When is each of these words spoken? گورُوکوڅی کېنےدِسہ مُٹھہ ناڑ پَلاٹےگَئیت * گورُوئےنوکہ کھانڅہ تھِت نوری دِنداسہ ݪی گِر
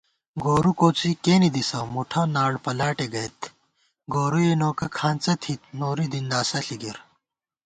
گورُوکوڅی 0.43 1.11
کېنےدِسہ 1.23 1.79
مُٹھہ 1.93 2.23
ناڑ 2.33 2.51
پَلاٹےگَئیت 2.65 3.39
* 3.75 4.11
گورُوئےنوکہ 4.13 4.87
کھانڅہ 4.97 5.33
تھِت 5.41 5.61
نوری 5.79 6.05
دِنداسہ 6.13 6.59
ݪی 6.65 6.77
گِر 6.81 6.97